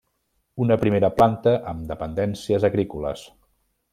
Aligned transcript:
Una 0.63 0.77
primera 0.83 1.09
planta 1.19 1.53
amb 1.73 1.85
dependències 1.93 2.65
agrícoles. 2.73 3.29